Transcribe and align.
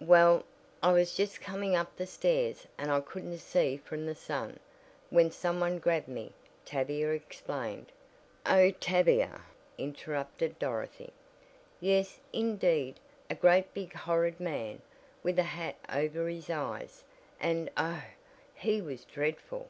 "Well, 0.00 0.44
I 0.82 0.92
was 0.92 1.14
just 1.14 1.42
coming 1.42 1.76
up 1.76 1.94
the 1.94 2.06
stairs, 2.06 2.66
and 2.78 2.90
I 2.90 3.00
couldn't 3.02 3.36
see 3.36 3.76
from 3.76 4.06
the 4.06 4.14
sun, 4.14 4.58
when 5.10 5.30
some 5.30 5.60
one 5.60 5.78
grabbed 5.78 6.08
me," 6.08 6.32
Tavia 6.64 7.10
explained. 7.10 7.92
"Oh, 8.46 8.70
Tavia!" 8.70 9.42
interrupted 9.76 10.58
Dorothy. 10.58 11.12
"Yes, 11.80 12.18
indeed, 12.32 12.98
a 13.28 13.34
great 13.34 13.74
big 13.74 13.92
horrid 13.92 14.40
man, 14.40 14.80
with 15.22 15.38
a 15.38 15.42
hat 15.42 15.74
over 15.92 16.28
his 16.30 16.48
eyes, 16.48 17.04
and 17.38 17.70
oh, 17.76 18.04
he 18.54 18.80
was 18.80 19.04
dreadful!" 19.04 19.68